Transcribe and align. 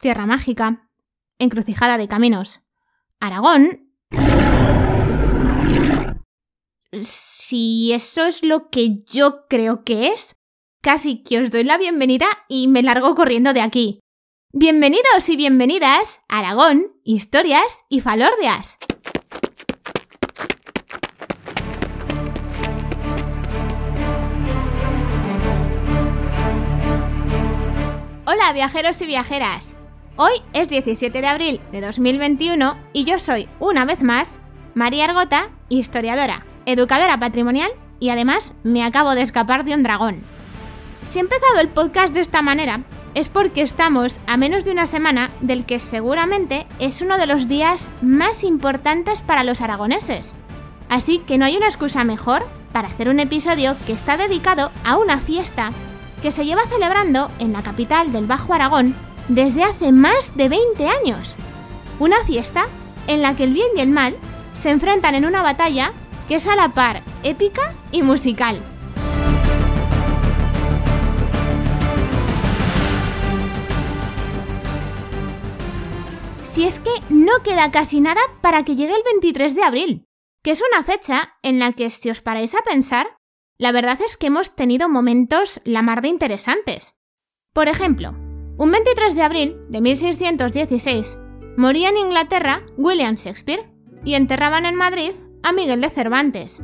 Tierra 0.00 0.24
Mágica, 0.24 0.88
Encrucijada 1.38 1.98
de 1.98 2.08
Caminos, 2.08 2.62
Aragón. 3.20 3.92
Si 6.90 7.92
eso 7.92 8.24
es 8.24 8.42
lo 8.42 8.70
que 8.70 9.02
yo 9.04 9.46
creo 9.46 9.84
que 9.84 10.08
es, 10.08 10.36
casi 10.80 11.22
que 11.22 11.40
os 11.40 11.50
doy 11.50 11.64
la 11.64 11.76
bienvenida 11.76 12.26
y 12.48 12.68
me 12.68 12.82
largo 12.82 13.14
corriendo 13.14 13.52
de 13.52 13.60
aquí. 13.60 14.00
Bienvenidos 14.54 15.28
y 15.28 15.36
bienvenidas 15.36 16.20
Aragón, 16.28 16.92
Historias 17.04 17.84
y 17.90 18.00
Falordias. 18.00 18.78
Hola 28.24 28.52
viajeros 28.54 29.00
y 29.02 29.06
viajeras. 29.06 29.76
Hoy 30.22 30.32
es 30.52 30.68
17 30.68 31.18
de 31.18 31.26
abril 31.26 31.62
de 31.72 31.80
2021 31.80 32.76
y 32.92 33.04
yo 33.04 33.18
soy, 33.18 33.48
una 33.58 33.86
vez 33.86 34.02
más, 34.02 34.42
María 34.74 35.06
Argota, 35.06 35.48
historiadora, 35.70 36.44
educadora 36.66 37.18
patrimonial 37.18 37.70
y 38.00 38.10
además 38.10 38.52
me 38.62 38.84
acabo 38.84 39.14
de 39.14 39.22
escapar 39.22 39.64
de 39.64 39.72
un 39.72 39.82
dragón. 39.82 40.20
Si 41.00 41.18
he 41.18 41.22
empezado 41.22 41.58
el 41.60 41.70
podcast 41.70 42.12
de 42.12 42.20
esta 42.20 42.42
manera 42.42 42.82
es 43.14 43.30
porque 43.30 43.62
estamos 43.62 44.20
a 44.26 44.36
menos 44.36 44.66
de 44.66 44.72
una 44.72 44.86
semana 44.86 45.30
del 45.40 45.64
que 45.64 45.80
seguramente 45.80 46.66
es 46.78 47.00
uno 47.00 47.16
de 47.16 47.26
los 47.26 47.48
días 47.48 47.88
más 48.02 48.44
importantes 48.44 49.22
para 49.22 49.42
los 49.42 49.62
aragoneses. 49.62 50.34
Así 50.90 51.20
que 51.20 51.38
no 51.38 51.46
hay 51.46 51.56
una 51.56 51.68
excusa 51.68 52.04
mejor 52.04 52.46
para 52.72 52.88
hacer 52.88 53.08
un 53.08 53.20
episodio 53.20 53.74
que 53.86 53.94
está 53.94 54.18
dedicado 54.18 54.70
a 54.84 54.98
una 54.98 55.16
fiesta 55.16 55.70
que 56.20 56.30
se 56.30 56.44
lleva 56.44 56.66
celebrando 56.66 57.30
en 57.38 57.54
la 57.54 57.62
capital 57.62 58.12
del 58.12 58.26
Bajo 58.26 58.52
Aragón 58.52 58.94
desde 59.30 59.62
hace 59.62 59.92
más 59.92 60.36
de 60.36 60.48
20 60.48 60.88
años. 60.88 61.36
Una 62.00 62.22
fiesta 62.24 62.66
en 63.06 63.22
la 63.22 63.36
que 63.36 63.44
el 63.44 63.52
bien 63.52 63.68
y 63.76 63.80
el 63.80 63.90
mal 63.90 64.16
se 64.54 64.70
enfrentan 64.70 65.14
en 65.14 65.24
una 65.24 65.40
batalla 65.40 65.92
que 66.28 66.36
es 66.36 66.46
a 66.48 66.56
la 66.56 66.74
par 66.74 67.02
épica 67.22 67.74
y 67.92 68.02
musical. 68.02 68.60
Si 76.42 76.64
es 76.64 76.80
que 76.80 76.90
no 77.08 77.42
queda 77.44 77.70
casi 77.70 78.00
nada 78.00 78.20
para 78.40 78.64
que 78.64 78.74
llegue 78.74 78.94
el 78.94 79.02
23 79.04 79.54
de 79.54 79.62
abril, 79.62 80.04
que 80.42 80.50
es 80.50 80.62
una 80.72 80.82
fecha 80.82 81.36
en 81.42 81.60
la 81.60 81.72
que 81.72 81.90
si 81.90 82.10
os 82.10 82.20
paráis 82.20 82.56
a 82.56 82.62
pensar, 82.62 83.16
la 83.58 83.70
verdad 83.70 84.00
es 84.04 84.16
que 84.16 84.26
hemos 84.26 84.56
tenido 84.56 84.88
momentos 84.88 85.60
la 85.64 85.82
mar 85.82 86.02
de 86.02 86.08
interesantes. 86.08 86.94
Por 87.52 87.68
ejemplo, 87.68 88.14
un 88.60 88.72
23 88.72 89.14
de 89.14 89.22
abril 89.22 89.56
de 89.70 89.80
1616 89.80 91.16
moría 91.56 91.88
en 91.88 91.96
Inglaterra 91.96 92.60
William 92.76 93.14
Shakespeare 93.14 93.70
y 94.04 94.12
enterraban 94.12 94.66
en 94.66 94.74
Madrid 94.74 95.12
a 95.42 95.52
Miguel 95.52 95.80
de 95.80 95.88
Cervantes. 95.88 96.62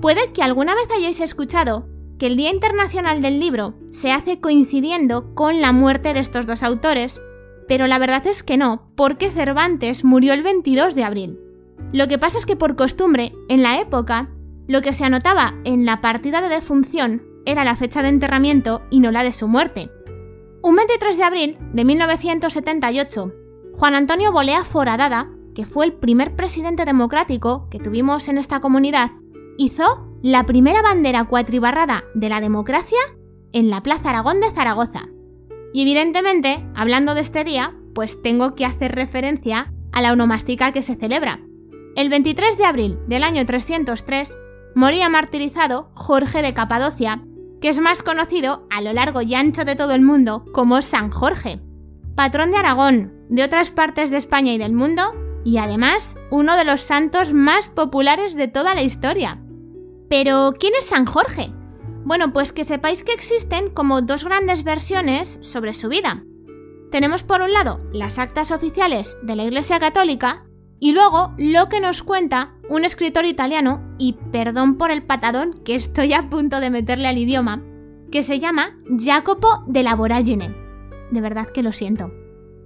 Puede 0.00 0.32
que 0.32 0.44
alguna 0.44 0.76
vez 0.76 0.84
hayáis 0.96 1.18
escuchado 1.18 1.88
que 2.20 2.28
el 2.28 2.36
Día 2.36 2.52
Internacional 2.52 3.20
del 3.22 3.40
Libro 3.40 3.74
se 3.90 4.12
hace 4.12 4.38
coincidiendo 4.38 5.34
con 5.34 5.60
la 5.60 5.72
muerte 5.72 6.14
de 6.14 6.20
estos 6.20 6.46
dos 6.46 6.62
autores, 6.62 7.20
pero 7.66 7.88
la 7.88 7.98
verdad 7.98 8.24
es 8.28 8.44
que 8.44 8.56
no, 8.56 8.92
porque 8.94 9.32
Cervantes 9.32 10.04
murió 10.04 10.34
el 10.34 10.44
22 10.44 10.94
de 10.94 11.02
abril. 11.02 11.40
Lo 11.92 12.06
que 12.06 12.18
pasa 12.18 12.38
es 12.38 12.46
que 12.46 12.54
por 12.54 12.76
costumbre, 12.76 13.32
en 13.48 13.64
la 13.64 13.80
época, 13.80 14.30
lo 14.68 14.80
que 14.80 14.94
se 14.94 15.04
anotaba 15.04 15.54
en 15.64 15.86
la 15.86 16.00
partida 16.00 16.40
de 16.40 16.50
defunción 16.50 17.24
era 17.46 17.64
la 17.64 17.74
fecha 17.74 18.00
de 18.00 18.10
enterramiento 18.10 18.82
y 18.90 19.00
no 19.00 19.10
la 19.10 19.24
de 19.24 19.32
su 19.32 19.48
muerte. 19.48 19.90
Un 20.64 20.76
23 20.76 21.16
de 21.16 21.24
abril 21.24 21.58
de 21.72 21.84
1978, 21.84 23.32
Juan 23.72 23.96
Antonio 23.96 24.30
Bolea 24.30 24.62
Foradada, 24.62 25.28
que 25.56 25.66
fue 25.66 25.86
el 25.86 25.92
primer 25.92 26.36
presidente 26.36 26.84
democrático 26.84 27.66
que 27.68 27.80
tuvimos 27.80 28.28
en 28.28 28.38
esta 28.38 28.60
comunidad, 28.60 29.10
hizo 29.58 30.06
la 30.22 30.46
primera 30.46 30.80
bandera 30.80 31.24
cuatribarrada 31.24 32.04
de 32.14 32.28
la 32.28 32.40
democracia 32.40 33.00
en 33.52 33.70
la 33.70 33.82
Plaza 33.82 34.10
Aragón 34.10 34.38
de 34.38 34.52
Zaragoza. 34.52 35.08
Y 35.74 35.82
evidentemente, 35.82 36.64
hablando 36.76 37.16
de 37.16 37.22
este 37.22 37.42
día, 37.42 37.74
pues 37.92 38.22
tengo 38.22 38.54
que 38.54 38.64
hacer 38.64 38.94
referencia 38.94 39.74
a 39.90 40.00
la 40.00 40.12
onomástica 40.12 40.70
que 40.70 40.82
se 40.82 40.94
celebra. 40.94 41.40
El 41.96 42.08
23 42.08 42.56
de 42.56 42.64
abril 42.66 42.98
del 43.08 43.24
año 43.24 43.44
303, 43.44 44.36
moría 44.76 45.08
martirizado 45.08 45.90
Jorge 45.94 46.40
de 46.40 46.54
Capadocia, 46.54 47.24
que 47.62 47.68
es 47.68 47.80
más 47.80 48.02
conocido 48.02 48.66
a 48.70 48.82
lo 48.82 48.92
largo 48.92 49.22
y 49.22 49.34
ancho 49.36 49.64
de 49.64 49.76
todo 49.76 49.92
el 49.92 50.02
mundo 50.02 50.44
como 50.52 50.82
San 50.82 51.10
Jorge, 51.10 51.60
patrón 52.16 52.50
de 52.50 52.56
Aragón, 52.56 53.14
de 53.28 53.44
otras 53.44 53.70
partes 53.70 54.10
de 54.10 54.18
España 54.18 54.52
y 54.52 54.58
del 54.58 54.72
mundo, 54.72 55.14
y 55.44 55.58
además 55.58 56.16
uno 56.30 56.56
de 56.56 56.64
los 56.64 56.80
santos 56.80 57.32
más 57.32 57.68
populares 57.68 58.34
de 58.34 58.48
toda 58.48 58.74
la 58.74 58.82
historia. 58.82 59.40
Pero, 60.10 60.54
¿quién 60.58 60.74
es 60.76 60.86
San 60.86 61.06
Jorge? 61.06 61.52
Bueno, 62.04 62.32
pues 62.32 62.52
que 62.52 62.64
sepáis 62.64 63.04
que 63.04 63.12
existen 63.12 63.70
como 63.70 64.02
dos 64.02 64.24
grandes 64.24 64.64
versiones 64.64 65.38
sobre 65.40 65.72
su 65.72 65.88
vida. 65.88 66.24
Tenemos 66.90 67.22
por 67.22 67.42
un 67.42 67.52
lado 67.52 67.80
las 67.92 68.18
actas 68.18 68.50
oficiales 68.50 69.16
de 69.22 69.36
la 69.36 69.44
Iglesia 69.44 69.78
Católica 69.78 70.44
y 70.80 70.90
luego 70.90 71.32
lo 71.38 71.68
que 71.68 71.80
nos 71.80 72.02
cuenta 72.02 72.54
un 72.68 72.84
escritor 72.84 73.24
italiano, 73.24 73.91
y 74.02 74.14
perdón 74.32 74.78
por 74.78 74.90
el 74.90 75.04
patadón 75.04 75.52
que 75.64 75.76
estoy 75.76 76.12
a 76.12 76.28
punto 76.28 76.58
de 76.58 76.70
meterle 76.70 77.06
al 77.06 77.18
idioma, 77.18 77.62
que 78.10 78.24
se 78.24 78.40
llama 78.40 78.76
Jacopo 78.98 79.62
de 79.68 79.84
la 79.84 79.94
Voragine. 79.94 80.52
De 81.12 81.20
verdad 81.20 81.46
que 81.46 81.62
lo 81.62 81.70
siento. 81.70 82.10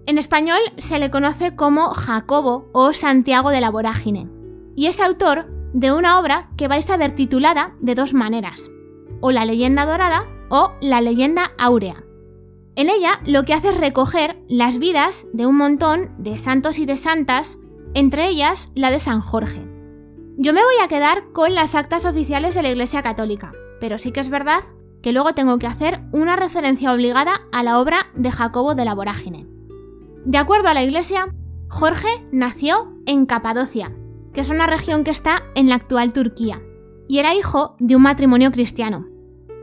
En 0.07 0.17
español 0.17 0.59
se 0.79 0.99
le 0.99 1.11
conoce 1.11 1.55
como 1.55 1.89
Jacobo 1.89 2.71
o 2.73 2.95
Santiago 2.95 3.51
de 3.51 3.61
la 3.61 3.71
Vorágine, 3.71 4.31
y 4.77 4.87
es 4.87 4.99
autor 4.99 5.51
de 5.75 5.93
una 5.93 6.19
obra 6.19 6.49
que 6.57 6.69
vais 6.69 6.89
a 6.89 6.97
ver 6.97 7.15
titulada 7.15 7.75
de 7.81 7.95
dos 7.95 8.15
maneras, 8.15 8.71
o 9.21 9.31
la 9.31 9.45
leyenda 9.45 9.85
dorada 9.85 10.27
o 10.49 10.73
la 10.81 11.03
leyenda 11.03 11.53
áurea. 11.59 12.03
En 12.77 12.89
ella 12.89 13.21
lo 13.27 13.45
que 13.45 13.53
hace 13.53 13.69
es 13.69 13.77
recoger 13.77 14.43
las 14.49 14.79
vidas 14.79 15.27
de 15.35 15.45
un 15.45 15.59
montón 15.59 16.15
de 16.17 16.39
santos 16.39 16.79
y 16.79 16.87
de 16.87 16.97
santas, 16.97 17.59
entre 17.93 18.27
ellas 18.27 18.71
la 18.75 18.91
de 18.91 19.01
San 19.01 19.21
Jorge. 19.21 19.76
Yo 20.39 20.53
me 20.53 20.63
voy 20.63 20.75
a 20.85 20.89
quedar 20.89 21.33
con 21.33 21.55
las 21.55 21.75
actas 21.75 22.05
oficiales 22.05 22.55
de 22.55 22.63
la 22.63 22.69
Iglesia 22.69 23.03
Católica, 23.03 23.53
pero 23.81 23.99
sí 23.99 24.13
que 24.13 24.21
es 24.21 24.29
verdad 24.29 24.61
que 25.03 25.13
luego 25.13 25.33
tengo 25.33 25.59
que 25.59 25.67
hacer 25.67 26.03
una 26.13 26.37
referencia 26.37 26.93
obligada 26.93 27.41
a 27.53 27.63
la 27.63 27.81
obra 27.81 28.09
de 28.15 28.31
Jacobo 28.31 28.75
de 28.75 28.85
la 28.85 28.95
Vorágine. 28.95 29.47
De 30.27 30.37
acuerdo 30.37 30.69
a 30.69 30.75
la 30.75 30.85
Iglesia, 30.85 31.35
Jorge 31.71 32.09
nació 32.33 32.93
en 33.07 33.25
Capadocia, 33.25 33.97
que 34.35 34.43
es 34.43 34.51
una 34.51 34.67
región 34.67 35.05
que 35.05 35.11
está 35.11 35.43
en 35.55 35.71
la 35.71 35.77
actual 35.77 36.13
Turquía, 36.13 36.63
y 37.09 37.19
era 37.19 37.35
hijo 37.35 37.75
de 37.79 37.97
un 37.97 38.03
matrimonio 38.03 38.53
cristiano. 38.53 39.07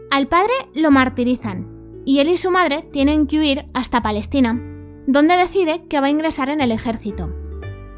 Al 0.09 0.27
padre 0.27 0.53
lo 0.73 0.89
martirizan, 0.89 2.01
y 2.03 2.17
él 2.17 2.29
y 2.29 2.37
su 2.37 2.49
madre 2.49 2.81
tienen 2.91 3.27
que 3.27 3.37
huir 3.37 3.65
hasta 3.75 4.01
Palestina, 4.01 4.59
donde 5.05 5.37
decide 5.37 5.85
que 5.87 5.99
va 5.99 6.07
a 6.07 6.11
ingresar 6.11 6.49
en 6.49 6.61
el 6.61 6.71
ejército. 6.71 7.31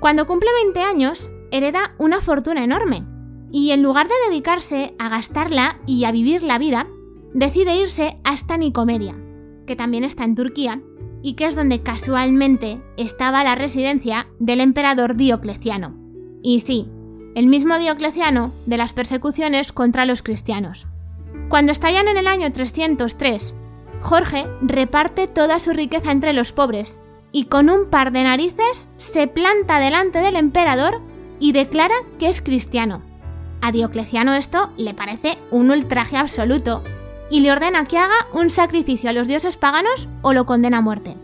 Cuando 0.01 0.27
cumple 0.27 0.49
20 0.63 0.81
años, 0.81 1.31
hereda 1.57 1.95
una 1.97 2.21
fortuna 2.21 2.63
enorme 2.63 3.03
y 3.51 3.71
en 3.71 3.81
lugar 3.81 4.07
de 4.07 4.13
dedicarse 4.29 4.95
a 4.99 5.09
gastarla 5.09 5.79
y 5.85 6.03
a 6.03 6.11
vivir 6.11 6.43
la 6.43 6.59
vida, 6.59 6.87
decide 7.33 7.77
irse 7.77 8.17
hasta 8.23 8.57
Nicomedia, 8.57 9.15
que 9.65 9.75
también 9.75 10.03
está 10.03 10.23
en 10.23 10.35
Turquía 10.35 10.81
y 11.21 11.35
que 11.35 11.47
es 11.47 11.55
donde 11.55 11.81
casualmente 11.81 12.81
estaba 12.97 13.43
la 13.43 13.55
residencia 13.55 14.27
del 14.39 14.61
emperador 14.61 15.15
Diocleciano. 15.15 15.95
Y 16.43 16.59
sí, 16.59 16.87
el 17.33 17.47
mismo 17.47 17.79
Diocleciano 17.79 18.51
de 18.65 18.77
las 18.77 18.93
persecuciones 18.93 19.71
contra 19.71 20.05
los 20.05 20.21
cristianos. 20.21 20.87
Cuando 21.49 21.71
estallan 21.71 22.07
en 22.07 22.17
el 22.17 22.27
año 22.27 22.51
303, 22.51 23.55
Jorge 24.01 24.45
reparte 24.61 25.27
toda 25.27 25.59
su 25.59 25.71
riqueza 25.71 26.11
entre 26.11 26.33
los 26.33 26.51
pobres 26.51 27.01
y 27.31 27.45
con 27.45 27.69
un 27.69 27.89
par 27.89 28.11
de 28.11 28.23
narices 28.23 28.87
se 28.97 29.27
planta 29.27 29.79
delante 29.79 30.19
del 30.19 30.35
emperador 30.35 31.01
y 31.39 31.51
declara 31.51 31.95
que 32.19 32.29
es 32.29 32.41
cristiano. 32.41 33.01
A 33.61 33.71
Diocleciano 33.71 34.33
esto 34.33 34.69
le 34.77 34.93
parece 34.93 35.37
un 35.51 35.71
ultraje 35.71 36.17
absoluto 36.17 36.83
y 37.29 37.39
le 37.39 37.51
ordena 37.51 37.85
que 37.85 37.97
haga 37.97 38.27
un 38.33 38.51
sacrificio 38.51 39.09
a 39.09 39.13
los 39.13 39.27
dioses 39.27 39.57
paganos 39.57 40.07
o 40.21 40.33
lo 40.33 40.45
condena 40.45 40.77
a 40.77 40.81
muerte. 40.81 41.15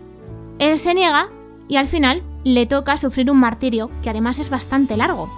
Él 0.60 0.80
se 0.80 0.94
niega 0.94 1.30
y 1.68 1.78
al 1.78 1.88
final 1.88 2.24
le 2.44 2.66
toca 2.66 2.98
sufrir 2.98 3.30
un 3.30 3.40
martirio 3.40 3.92
que 4.02 4.10
además 4.10 4.40
es 4.40 4.50
bastante 4.50 4.98
largo. 4.98 5.30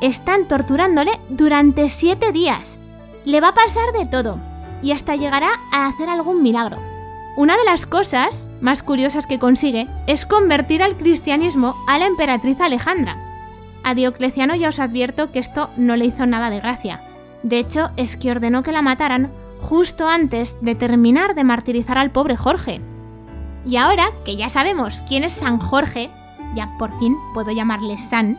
Están 0.00 0.48
torturándole 0.48 1.12
durante 1.28 1.88
siete 1.88 2.32
días. 2.32 2.78
Le 3.24 3.40
va 3.40 3.48
a 3.48 3.54
pasar 3.54 3.92
de 3.92 4.06
todo 4.06 4.38
y 4.82 4.92
hasta 4.92 5.16
llegará 5.16 5.50
a 5.72 5.86
hacer 5.86 6.08
algún 6.08 6.42
milagro. 6.42 6.78
Una 7.36 7.56
de 7.56 7.64
las 7.64 7.86
cosas 7.86 8.50
más 8.60 8.82
curiosas 8.82 9.26
que 9.26 9.38
consigue 9.38 9.86
es 10.06 10.26
convertir 10.26 10.82
al 10.82 10.96
cristianismo 10.96 11.76
a 11.86 11.98
la 11.98 12.06
emperatriz 12.06 12.60
Alejandra, 12.60 13.16
a 13.84 13.94
Diocleciano 13.94 14.54
ya 14.54 14.68
os 14.68 14.80
advierto 14.80 15.30
que 15.32 15.38
esto 15.38 15.70
no 15.76 15.96
le 15.96 16.06
hizo 16.06 16.26
nada 16.26 16.50
de 16.50 16.60
gracia. 16.60 17.00
De 17.42 17.58
hecho, 17.58 17.90
es 17.96 18.16
que 18.16 18.30
ordenó 18.30 18.62
que 18.62 18.72
la 18.72 18.82
mataran 18.82 19.30
justo 19.60 20.08
antes 20.08 20.56
de 20.60 20.74
terminar 20.74 21.34
de 21.34 21.44
martirizar 21.44 21.98
al 21.98 22.10
pobre 22.10 22.36
Jorge. 22.36 22.80
Y 23.64 23.76
ahora 23.76 24.08
que 24.24 24.36
ya 24.36 24.48
sabemos 24.48 25.02
quién 25.08 25.24
es 25.24 25.32
San 25.32 25.58
Jorge, 25.58 26.10
ya 26.54 26.76
por 26.78 26.96
fin 26.98 27.16
puedo 27.34 27.50
llamarle 27.50 27.98
San, 27.98 28.38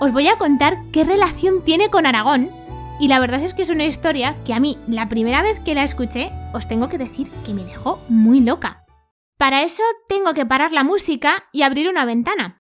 os 0.00 0.12
voy 0.12 0.28
a 0.28 0.38
contar 0.38 0.78
qué 0.92 1.04
relación 1.04 1.64
tiene 1.64 1.90
con 1.90 2.06
Aragón. 2.06 2.50
Y 3.00 3.08
la 3.08 3.20
verdad 3.20 3.42
es 3.42 3.54
que 3.54 3.62
es 3.62 3.70
una 3.70 3.84
historia 3.84 4.36
que 4.44 4.54
a 4.54 4.60
mí, 4.60 4.76
la 4.88 5.08
primera 5.08 5.42
vez 5.42 5.60
que 5.60 5.74
la 5.74 5.84
escuché, 5.84 6.30
os 6.52 6.68
tengo 6.68 6.88
que 6.88 6.98
decir 6.98 7.28
que 7.46 7.54
me 7.54 7.64
dejó 7.64 8.00
muy 8.08 8.40
loca. 8.40 8.84
Para 9.38 9.62
eso 9.62 9.82
tengo 10.08 10.34
que 10.34 10.46
parar 10.46 10.72
la 10.72 10.82
música 10.82 11.44
y 11.52 11.62
abrir 11.62 11.88
una 11.88 12.04
ventana. 12.04 12.60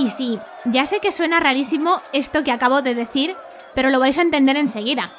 Y 0.00 0.08
sí, 0.08 0.38
ya 0.64 0.86
sé 0.86 1.00
que 1.00 1.12
suena 1.12 1.40
rarísimo 1.40 2.00
esto 2.14 2.42
que 2.42 2.52
acabo 2.52 2.80
de 2.80 2.94
decir, 2.94 3.36
pero 3.74 3.90
lo 3.90 4.00
vais 4.00 4.16
a 4.16 4.22
entender 4.22 4.56
enseguida. 4.56 5.10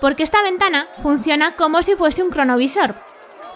Porque 0.00 0.22
esta 0.22 0.42
ventana 0.42 0.86
funciona 1.02 1.50
como 1.56 1.82
si 1.82 1.96
fuese 1.96 2.22
un 2.22 2.30
cronovisor. 2.30 2.94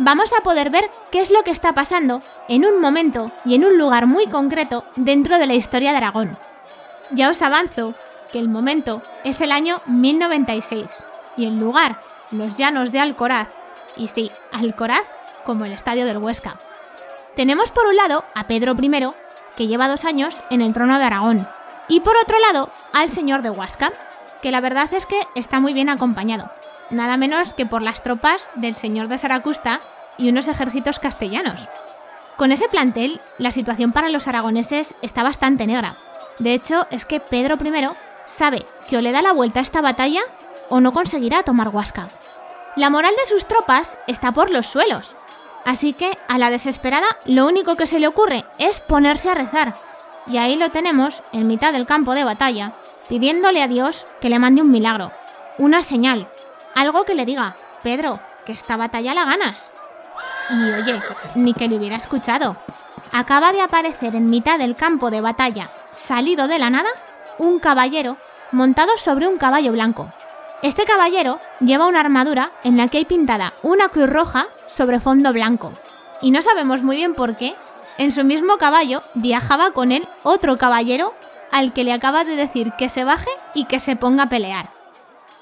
Vamos 0.00 0.32
a 0.32 0.42
poder 0.42 0.70
ver 0.70 0.90
qué 1.12 1.20
es 1.20 1.30
lo 1.30 1.44
que 1.44 1.52
está 1.52 1.72
pasando 1.72 2.20
en 2.48 2.66
un 2.66 2.80
momento 2.80 3.30
y 3.44 3.54
en 3.54 3.64
un 3.64 3.78
lugar 3.78 4.08
muy 4.08 4.26
concreto 4.26 4.84
dentro 4.96 5.38
de 5.38 5.46
la 5.46 5.54
historia 5.54 5.92
de 5.92 5.98
Aragón. 5.98 6.36
Ya 7.12 7.30
os 7.30 7.42
avanzo 7.42 7.94
que 8.32 8.40
el 8.40 8.48
momento 8.48 9.02
es 9.22 9.40
el 9.40 9.52
año 9.52 9.80
1096 9.86 11.04
y 11.36 11.46
el 11.46 11.60
lugar, 11.60 12.00
los 12.32 12.56
llanos 12.56 12.90
de 12.90 12.98
Alcoraz, 12.98 13.46
y 13.96 14.08
sí, 14.08 14.32
Alcoraz 14.50 15.04
como 15.44 15.64
el 15.64 15.70
estadio 15.70 16.06
del 16.06 16.18
Huesca. 16.18 16.56
Tenemos 17.36 17.70
por 17.70 17.86
un 17.86 17.94
lado 17.94 18.24
a 18.34 18.48
Pedro 18.48 18.74
I, 18.80 19.12
que 19.56 19.66
lleva 19.66 19.88
dos 19.88 20.04
años 20.04 20.40
en 20.50 20.62
el 20.62 20.72
trono 20.72 20.98
de 20.98 21.04
Aragón, 21.04 21.46
y 21.88 22.00
por 22.00 22.16
otro 22.16 22.38
lado 22.38 22.70
al 22.92 23.10
señor 23.10 23.42
de 23.42 23.50
Huasca, 23.50 23.92
que 24.40 24.50
la 24.50 24.60
verdad 24.60 24.92
es 24.92 25.06
que 25.06 25.20
está 25.34 25.60
muy 25.60 25.72
bien 25.72 25.88
acompañado, 25.88 26.50
nada 26.90 27.16
menos 27.16 27.54
que 27.54 27.66
por 27.66 27.82
las 27.82 28.02
tropas 28.02 28.50
del 28.54 28.74
señor 28.74 29.08
de 29.08 29.18
Saracusta 29.18 29.80
y 30.18 30.28
unos 30.28 30.48
ejércitos 30.48 30.98
castellanos. 30.98 31.68
Con 32.36 32.52
ese 32.52 32.68
plantel, 32.68 33.20
la 33.38 33.52
situación 33.52 33.92
para 33.92 34.08
los 34.08 34.26
aragoneses 34.26 34.94
está 35.02 35.22
bastante 35.22 35.66
negra. 35.66 35.94
De 36.38 36.54
hecho, 36.54 36.86
es 36.90 37.04
que 37.04 37.20
Pedro 37.20 37.56
I 37.62 37.88
sabe 38.26 38.64
que 38.88 38.96
o 38.96 39.00
le 39.00 39.12
da 39.12 39.22
la 39.22 39.32
vuelta 39.32 39.60
a 39.60 39.62
esta 39.62 39.80
batalla 39.80 40.22
o 40.68 40.80
no 40.80 40.92
conseguirá 40.92 41.42
tomar 41.42 41.68
Huasca. 41.68 42.08
La 42.74 42.88
moral 42.88 43.14
de 43.16 43.26
sus 43.26 43.46
tropas 43.46 43.96
está 44.06 44.32
por 44.32 44.50
los 44.50 44.66
suelos, 44.66 45.14
Así 45.64 45.92
que 45.92 46.18
a 46.28 46.38
la 46.38 46.50
desesperada 46.50 47.06
lo 47.24 47.46
único 47.46 47.76
que 47.76 47.86
se 47.86 48.00
le 48.00 48.08
ocurre 48.08 48.44
es 48.58 48.80
ponerse 48.80 49.30
a 49.30 49.34
rezar. 49.34 49.74
Y 50.26 50.36
ahí 50.38 50.56
lo 50.56 50.70
tenemos, 50.70 51.22
en 51.32 51.46
mitad 51.46 51.72
del 51.72 51.86
campo 51.86 52.14
de 52.14 52.24
batalla, 52.24 52.72
pidiéndole 53.08 53.62
a 53.62 53.68
Dios 53.68 54.06
que 54.20 54.28
le 54.28 54.38
mande 54.38 54.62
un 54.62 54.70
milagro, 54.70 55.10
una 55.58 55.82
señal, 55.82 56.28
algo 56.74 57.04
que 57.04 57.14
le 57.14 57.26
diga, 57.26 57.56
Pedro, 57.82 58.20
que 58.46 58.52
esta 58.52 58.76
batalla 58.76 59.14
la 59.14 59.24
ganas. 59.24 59.70
Y 60.50 60.70
oye, 60.70 61.00
ni 61.34 61.54
que 61.54 61.68
le 61.68 61.76
hubiera 61.76 61.96
escuchado. 61.96 62.56
Acaba 63.12 63.52
de 63.52 63.60
aparecer 63.60 64.14
en 64.14 64.30
mitad 64.30 64.58
del 64.58 64.76
campo 64.76 65.10
de 65.10 65.20
batalla, 65.20 65.68
salido 65.92 66.48
de 66.48 66.58
la 66.58 66.70
nada, 66.70 66.88
un 67.38 67.58
caballero 67.58 68.16
montado 68.52 68.96
sobre 68.96 69.26
un 69.26 69.38
caballo 69.38 69.72
blanco. 69.72 70.10
Este 70.62 70.84
caballero 70.84 71.40
lleva 71.58 71.88
una 71.88 71.98
armadura 71.98 72.52
en 72.62 72.76
la 72.76 72.86
que 72.86 72.98
hay 72.98 73.04
pintada 73.04 73.52
una 73.64 73.88
cruz 73.88 74.08
roja 74.08 74.46
sobre 74.68 75.00
fondo 75.00 75.32
blanco. 75.32 75.72
Y 76.20 76.30
no 76.30 76.40
sabemos 76.40 76.82
muy 76.82 76.94
bien 76.94 77.14
por 77.14 77.36
qué, 77.36 77.56
en 77.98 78.12
su 78.12 78.22
mismo 78.22 78.58
caballo 78.58 79.02
viajaba 79.14 79.72
con 79.72 79.90
él 79.90 80.06
otro 80.22 80.56
caballero 80.56 81.14
al 81.50 81.72
que 81.72 81.82
le 81.82 81.92
acaba 81.92 82.22
de 82.22 82.36
decir 82.36 82.72
que 82.78 82.88
se 82.88 83.02
baje 83.02 83.30
y 83.54 83.64
que 83.64 83.80
se 83.80 83.96
ponga 83.96 84.24
a 84.24 84.28
pelear. 84.28 84.70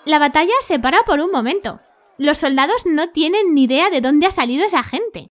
La 0.06 0.18
batalla 0.18 0.54
se 0.62 0.78
para 0.78 1.02
por 1.02 1.20
un 1.20 1.30
momento. 1.30 1.80
Los 2.16 2.38
soldados 2.38 2.86
no 2.86 3.10
tienen 3.10 3.54
ni 3.54 3.64
idea 3.64 3.90
de 3.90 4.00
dónde 4.00 4.26
ha 4.26 4.30
salido 4.30 4.64
esa 4.64 4.82
gente. 4.82 5.28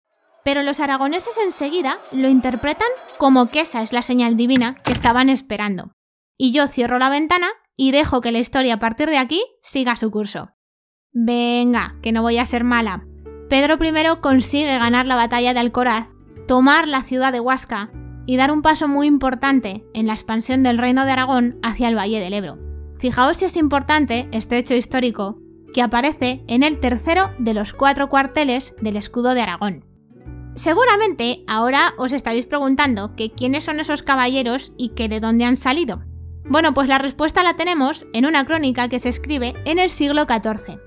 Pero 0.44 0.62
los 0.62 0.78
aragoneses 0.78 1.36
enseguida 1.38 1.98
lo 2.12 2.28
interpretan 2.28 2.88
como 3.18 3.48
que 3.48 3.60
esa 3.60 3.82
es 3.82 3.92
la 3.92 4.02
señal 4.02 4.36
divina 4.36 4.76
que 4.84 4.92
estaban 4.92 5.28
esperando. 5.28 5.90
Y 6.38 6.52
yo 6.52 6.68
cierro 6.68 7.00
la 7.00 7.10
ventana 7.10 7.48
y 7.76 7.92
dejo 7.92 8.20
que 8.20 8.32
la 8.32 8.38
historia 8.38 8.74
a 8.74 8.80
partir 8.80 9.08
de 9.08 9.18
aquí 9.18 9.42
siga 9.62 9.96
su 9.96 10.10
curso. 10.10 10.50
Venga, 11.12 11.96
que 12.02 12.12
no 12.12 12.22
voy 12.22 12.38
a 12.38 12.46
ser 12.46 12.64
mala. 12.64 13.06
Pedro 13.48 13.76
I 13.84 14.20
consigue 14.20 14.78
ganar 14.78 15.06
la 15.06 15.16
batalla 15.16 15.52
de 15.52 15.60
Alcoraz, 15.60 16.08
tomar 16.48 16.88
la 16.88 17.02
ciudad 17.02 17.32
de 17.32 17.40
Huasca 17.40 17.90
y 18.26 18.36
dar 18.36 18.50
un 18.50 18.62
paso 18.62 18.88
muy 18.88 19.06
importante 19.06 19.84
en 19.94 20.06
la 20.06 20.14
expansión 20.14 20.62
del 20.62 20.78
reino 20.78 21.04
de 21.04 21.12
Aragón 21.12 21.58
hacia 21.62 21.88
el 21.88 21.96
Valle 21.96 22.20
del 22.20 22.32
Ebro. 22.32 22.58
Fijaos 22.98 23.38
si 23.38 23.46
es 23.46 23.56
importante 23.56 24.28
este 24.32 24.58
hecho 24.58 24.74
histórico 24.74 25.38
que 25.74 25.82
aparece 25.82 26.44
en 26.46 26.62
el 26.62 26.80
tercero 26.80 27.32
de 27.38 27.54
los 27.54 27.72
cuatro 27.72 28.08
cuarteles 28.08 28.74
del 28.80 28.96
escudo 28.96 29.34
de 29.34 29.42
Aragón. 29.42 29.84
Seguramente 30.54 31.44
ahora 31.46 31.94
os 31.96 32.12
estaréis 32.12 32.46
preguntando 32.46 33.14
que 33.16 33.30
quiénes 33.30 33.64
son 33.64 33.80
esos 33.80 34.02
caballeros 34.02 34.72
y 34.76 34.90
que 34.90 35.08
de 35.08 35.18
dónde 35.18 35.44
han 35.44 35.56
salido. 35.56 36.02
Bueno, 36.44 36.74
pues 36.74 36.88
la 36.88 36.98
respuesta 36.98 37.42
la 37.42 37.54
tenemos 37.54 38.06
en 38.12 38.26
una 38.26 38.44
crónica 38.44 38.88
que 38.88 38.98
se 38.98 39.08
escribe 39.08 39.54
en 39.64 39.78
el 39.78 39.90
siglo 39.90 40.24
XIV. 40.24 40.78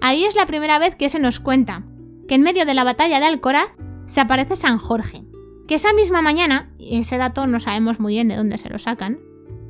Ahí 0.00 0.24
es 0.24 0.34
la 0.34 0.46
primera 0.46 0.78
vez 0.78 0.96
que 0.96 1.08
se 1.08 1.18
nos 1.18 1.40
cuenta 1.40 1.84
que 2.28 2.34
en 2.34 2.42
medio 2.42 2.66
de 2.66 2.74
la 2.74 2.84
batalla 2.84 3.20
de 3.20 3.26
Alcoraz 3.26 3.70
se 4.06 4.20
aparece 4.20 4.56
San 4.56 4.78
Jorge, 4.78 5.24
que 5.66 5.76
esa 5.76 5.92
misma 5.92 6.22
mañana, 6.22 6.70
y 6.78 7.00
ese 7.00 7.18
dato 7.18 7.46
no 7.46 7.60
sabemos 7.60 8.00
muy 8.00 8.14
bien 8.14 8.28
de 8.28 8.36
dónde 8.36 8.58
se 8.58 8.68
lo 8.68 8.78
sacan, 8.78 9.20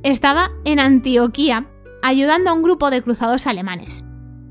estaba 0.03 0.51
en 0.65 0.79
Antioquía 0.79 1.67
ayudando 2.01 2.49
a 2.49 2.53
un 2.53 2.63
grupo 2.63 2.89
de 2.89 3.01
cruzados 3.01 3.47
alemanes. 3.47 4.03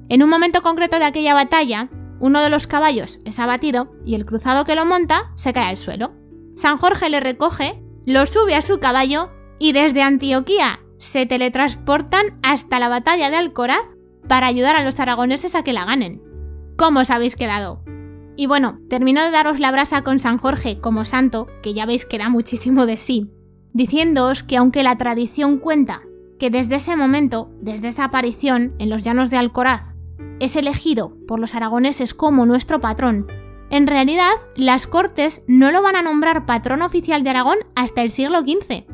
En 0.09 0.23
un 0.23 0.29
momento 0.29 0.63
concreto 0.63 0.99
de 0.99 1.05
aquella 1.05 1.35
batalla, 1.35 1.89
uno 2.21 2.41
de 2.41 2.51
los 2.51 2.67
caballos 2.67 3.21
es 3.25 3.39
abatido 3.39 3.93
y 4.05 4.15
el 4.15 4.25
cruzado 4.25 4.65
que 4.65 4.75
lo 4.75 4.87
monta 4.87 5.31
se 5.35 5.53
cae 5.53 5.69
al 5.69 5.77
suelo. 5.77 6.13
San 6.57 6.79
Jorge 6.79 7.11
le 7.11 7.21
recoge, 7.21 7.83
lo 8.07 8.25
sube 8.27 8.55
a 8.55 8.63
su 8.63 8.79
caballo 8.79 9.31
y 9.59 9.73
desde 9.73 10.03
Antioquía 10.03 10.81
se 10.99 11.27
teletransportan 11.27 12.39
hasta 12.43 12.79
la 12.79 12.89
batalla 12.89 13.31
de 13.31 13.37
Alcoraz 13.37 13.85
para 14.29 14.47
ayudar 14.47 14.77
a 14.77 14.83
los 14.83 14.99
aragoneses 15.01 15.55
a 15.55 15.63
que 15.63 15.73
la 15.73 15.85
ganen. 15.85 16.23
¿Cómo 16.77 17.01
os 17.01 17.11
habéis 17.11 17.37
quedado? 17.37 17.83
Y 18.37 18.47
bueno, 18.47 18.81
termino 18.91 19.25
de 19.25 19.31
daros 19.31 19.59
la 19.59 19.71
brasa 19.71 20.03
con 20.03 20.19
San 20.19 20.39
Jorge 20.39 20.81
como 20.81 21.05
santo, 21.05 21.47
que 21.63 21.75
ya 21.75 21.87
veis 21.87 22.05
que 22.05 22.19
da 22.19 22.29
muchísimo 22.29 22.85
de 22.85 22.97
sí, 22.97 23.31
diciéndoos 23.73 24.43
que 24.43 24.57
aunque 24.57 24.83
la 24.83 24.99
tradición 24.99 25.59
cuenta 25.59 26.03
que 26.39 26.51
desde 26.51 26.77
ese 26.77 26.97
momento, 26.97 27.51
desde 27.61 27.89
esa 27.89 28.05
aparición 28.05 28.75
en 28.79 28.91
los 28.91 29.05
llanos 29.05 29.31
de 29.31 29.39
Alcoraz, 29.39 29.95
es 30.39 30.55
elegido 30.57 31.17
por 31.27 31.41
los 31.41 31.55
aragoneses 31.55 32.13
como 32.13 32.45
nuestro 32.45 32.81
patrón, 32.81 33.27
en 33.71 33.87
realidad 33.87 34.33
las 34.55 34.87
Cortes 34.87 35.43
no 35.49 35.73
lo 35.73 35.83
van 35.83 35.97
a 35.97 36.03
nombrar 36.03 36.47
patrón 36.47 36.83
oficial 36.83 37.25
de 37.25 37.31
Aragón 37.31 37.59
hasta 37.75 38.03
el 38.03 38.11
siglo 38.11 38.41
XV. 38.41 38.85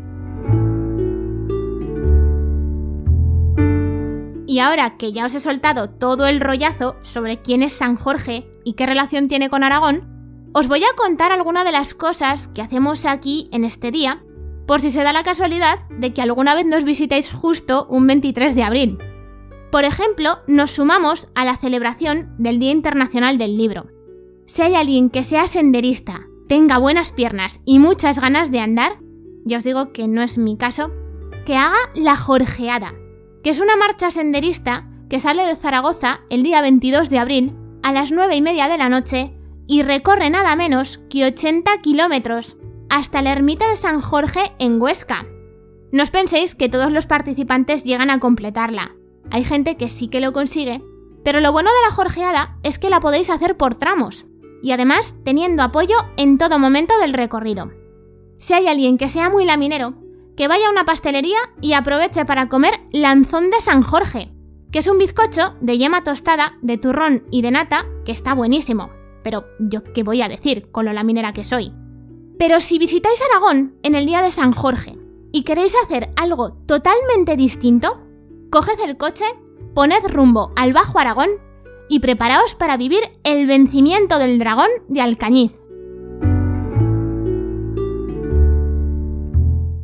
Y 4.52 4.58
ahora 4.58 4.98
que 4.98 5.14
ya 5.14 5.24
os 5.24 5.34
he 5.34 5.40
soltado 5.40 5.88
todo 5.88 6.26
el 6.26 6.38
rollazo 6.38 6.96
sobre 7.00 7.40
quién 7.40 7.62
es 7.62 7.72
San 7.72 7.96
Jorge 7.96 8.46
y 8.64 8.74
qué 8.74 8.84
relación 8.84 9.26
tiene 9.26 9.48
con 9.48 9.64
Aragón, 9.64 10.50
os 10.52 10.68
voy 10.68 10.84
a 10.84 10.94
contar 10.94 11.32
algunas 11.32 11.64
de 11.64 11.72
las 11.72 11.94
cosas 11.94 12.48
que 12.48 12.60
hacemos 12.60 13.06
aquí 13.06 13.48
en 13.50 13.64
este 13.64 13.90
día, 13.90 14.22
por 14.66 14.82
si 14.82 14.90
se 14.90 15.02
da 15.02 15.14
la 15.14 15.22
casualidad 15.22 15.88
de 15.88 16.12
que 16.12 16.20
alguna 16.20 16.54
vez 16.54 16.66
nos 16.66 16.84
visitéis 16.84 17.32
justo 17.32 17.86
un 17.88 18.06
23 18.06 18.54
de 18.54 18.62
abril. 18.62 18.98
Por 19.70 19.84
ejemplo, 19.84 20.40
nos 20.46 20.72
sumamos 20.72 21.28
a 21.34 21.46
la 21.46 21.56
celebración 21.56 22.34
del 22.36 22.58
Día 22.58 22.72
Internacional 22.72 23.38
del 23.38 23.56
Libro. 23.56 23.86
Si 24.44 24.60
hay 24.60 24.74
alguien 24.74 25.08
que 25.08 25.24
sea 25.24 25.46
senderista, 25.46 26.26
tenga 26.46 26.76
buenas 26.76 27.10
piernas 27.10 27.62
y 27.64 27.78
muchas 27.78 28.20
ganas 28.20 28.50
de 28.50 28.60
andar, 28.60 28.98
ya 29.46 29.56
os 29.56 29.64
digo 29.64 29.94
que 29.94 30.08
no 30.08 30.20
es 30.20 30.36
mi 30.36 30.58
caso, 30.58 30.92
que 31.46 31.56
haga 31.56 31.78
la 31.94 32.16
Jorgeada, 32.16 32.92
que 33.42 33.50
es 33.50 33.60
una 33.60 33.76
marcha 33.76 34.10
senderista 34.10 34.88
que 35.08 35.20
sale 35.20 35.44
de 35.44 35.56
Zaragoza 35.56 36.20
el 36.30 36.42
día 36.42 36.62
22 36.62 37.10
de 37.10 37.18
abril 37.18 37.56
a 37.82 37.92
las 37.92 38.12
9 38.12 38.36
y 38.36 38.42
media 38.42 38.68
de 38.68 38.78
la 38.78 38.88
noche 38.88 39.32
y 39.66 39.82
recorre 39.82 40.30
nada 40.30 40.56
menos 40.56 41.00
que 41.10 41.24
80 41.24 41.78
kilómetros 41.78 42.56
hasta 42.88 43.22
la 43.22 43.32
ermita 43.32 43.68
de 43.68 43.76
San 43.76 44.00
Jorge 44.00 44.52
en 44.58 44.80
Huesca. 44.80 45.26
No 45.92 46.02
os 46.02 46.10
penséis 46.10 46.54
que 46.54 46.68
todos 46.68 46.92
los 46.92 47.06
participantes 47.06 47.84
llegan 47.84 48.10
a 48.10 48.20
completarla. 48.20 48.94
Hay 49.30 49.44
gente 49.44 49.76
que 49.76 49.88
sí 49.88 50.08
que 50.08 50.20
lo 50.20 50.32
consigue, 50.32 50.82
pero 51.24 51.40
lo 51.40 51.52
bueno 51.52 51.70
de 51.70 51.88
la 51.88 51.94
jorgeada 51.94 52.58
es 52.62 52.78
que 52.78 52.90
la 52.90 53.00
podéis 53.00 53.30
hacer 53.30 53.56
por 53.56 53.74
tramos 53.74 54.26
y 54.62 54.72
además 54.72 55.14
teniendo 55.24 55.62
apoyo 55.62 55.96
en 56.16 56.38
todo 56.38 56.58
momento 56.58 56.98
del 56.98 57.14
recorrido. 57.14 57.72
Si 58.38 58.54
hay 58.54 58.66
alguien 58.68 58.98
que 58.98 59.08
sea 59.08 59.30
muy 59.30 59.44
laminero, 59.44 59.94
que 60.36 60.48
vaya 60.48 60.66
a 60.66 60.70
una 60.70 60.84
pastelería 60.84 61.38
y 61.60 61.74
aproveche 61.74 62.24
para 62.24 62.48
comer 62.48 62.74
lanzón 62.90 63.50
de 63.50 63.60
San 63.60 63.82
Jorge, 63.82 64.32
que 64.70 64.78
es 64.78 64.88
un 64.88 64.98
bizcocho 64.98 65.54
de 65.60 65.78
yema 65.78 66.02
tostada, 66.02 66.56
de 66.62 66.78
turrón 66.78 67.24
y 67.30 67.42
de 67.42 67.50
nata 67.50 67.86
que 68.04 68.12
está 68.12 68.34
buenísimo. 68.34 68.90
Pero 69.22 69.44
yo 69.58 69.84
qué 69.84 70.02
voy 70.02 70.22
a 70.22 70.28
decir 70.28 70.70
con 70.72 70.86
lo 70.86 70.92
laminera 70.92 71.32
que 71.32 71.44
soy. 71.44 71.72
Pero 72.38 72.60
si 72.60 72.78
visitáis 72.78 73.20
Aragón 73.22 73.76
en 73.82 73.94
el 73.94 74.06
día 74.06 74.22
de 74.22 74.30
San 74.30 74.52
Jorge 74.52 74.98
y 75.30 75.42
queréis 75.42 75.74
hacer 75.84 76.10
algo 76.16 76.52
totalmente 76.66 77.36
distinto, 77.36 78.00
coged 78.50 78.80
el 78.84 78.96
coche, 78.96 79.26
poned 79.74 80.04
rumbo 80.08 80.52
al 80.56 80.72
Bajo 80.72 80.98
Aragón 80.98 81.30
y 81.88 82.00
preparaos 82.00 82.54
para 82.54 82.76
vivir 82.76 83.02
el 83.22 83.46
vencimiento 83.46 84.18
del 84.18 84.38
dragón 84.38 84.68
de 84.88 85.02
Alcañiz. 85.02 85.52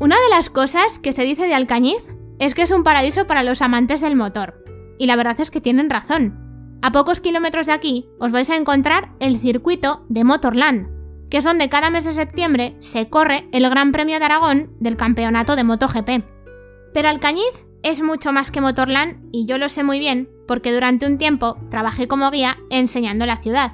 Una 0.08 0.16
de 0.22 0.30
las 0.30 0.48
cosas 0.48 0.98
que 0.98 1.12
se 1.12 1.22
dice 1.24 1.44
de 1.44 1.52
Alcañiz 1.52 2.14
es 2.38 2.54
que 2.54 2.62
es 2.62 2.70
un 2.70 2.82
paraíso 2.82 3.26
para 3.26 3.42
los 3.42 3.60
amantes 3.60 4.00
del 4.00 4.16
motor. 4.16 4.64
Y 4.98 5.04
la 5.04 5.16
verdad 5.16 5.38
es 5.38 5.50
que 5.50 5.60
tienen 5.60 5.90
razón. 5.90 6.78
A 6.80 6.92
pocos 6.92 7.20
kilómetros 7.20 7.66
de 7.66 7.74
aquí 7.74 8.08
os 8.18 8.32
vais 8.32 8.48
a 8.48 8.56
encontrar 8.56 9.12
el 9.20 9.38
circuito 9.38 10.06
de 10.08 10.24
Motorland, 10.24 10.88
que 11.28 11.36
es 11.36 11.44
donde 11.44 11.68
cada 11.68 11.90
mes 11.90 12.04
de 12.04 12.14
septiembre 12.14 12.74
se 12.80 13.10
corre 13.10 13.50
el 13.52 13.68
Gran 13.68 13.92
Premio 13.92 14.18
de 14.18 14.24
Aragón 14.24 14.72
del 14.80 14.96
campeonato 14.96 15.56
de 15.56 15.64
MotoGP. 15.64 16.24
Pero 16.94 17.08
Alcañiz 17.10 17.66
es 17.82 18.00
mucho 18.00 18.32
más 18.32 18.50
que 18.50 18.62
Motorland 18.62 19.28
y 19.30 19.44
yo 19.44 19.58
lo 19.58 19.68
sé 19.68 19.82
muy 19.82 19.98
bien 19.98 20.30
porque 20.46 20.72
durante 20.72 21.04
un 21.04 21.18
tiempo 21.18 21.58
trabajé 21.70 22.08
como 22.08 22.30
guía 22.30 22.56
enseñando 22.70 23.26
la 23.26 23.36
ciudad. 23.36 23.72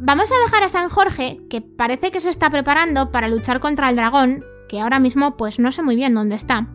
Vamos 0.00 0.32
a 0.32 0.44
dejar 0.46 0.64
a 0.64 0.68
San 0.68 0.88
Jorge, 0.88 1.38
que 1.48 1.60
parece 1.60 2.10
que 2.10 2.18
se 2.18 2.30
está 2.30 2.50
preparando 2.50 3.12
para 3.12 3.28
luchar 3.28 3.60
contra 3.60 3.88
el 3.88 3.94
dragón, 3.94 4.44
que 4.70 4.80
ahora 4.80 5.00
mismo 5.00 5.36
pues 5.36 5.58
no 5.58 5.72
sé 5.72 5.82
muy 5.82 5.96
bien 5.96 6.14
dónde 6.14 6.36
está. 6.36 6.68